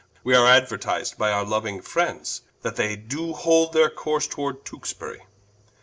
We 0.23 0.33
are 0.33 0.47
aduertis'd 0.47 1.15
by 1.19 1.31
our 1.31 1.45
louing 1.45 1.83
friends, 1.83 2.41
That 2.63 2.75
they 2.75 2.95
doe 2.95 3.33
hold 3.33 3.73
their 3.73 3.91
course 3.91 4.25
toward 4.25 4.65
Tewksbury. 4.65 5.27